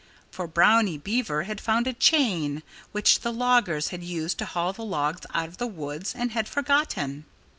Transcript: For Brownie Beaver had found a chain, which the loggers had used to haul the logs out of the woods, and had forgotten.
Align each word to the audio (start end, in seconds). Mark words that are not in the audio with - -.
For 0.31 0.47
Brownie 0.47 0.97
Beaver 0.97 1.43
had 1.43 1.61
found 1.61 1.85
a 1.85 1.93
chain, 1.93 2.63
which 2.91 3.19
the 3.19 3.31
loggers 3.31 3.89
had 3.89 4.01
used 4.01 4.39
to 4.39 4.45
haul 4.45 4.73
the 4.73 4.81
logs 4.83 5.27
out 5.31 5.47
of 5.49 5.57
the 5.57 5.67
woods, 5.67 6.15
and 6.15 6.31
had 6.31 6.47
forgotten. 6.49 7.25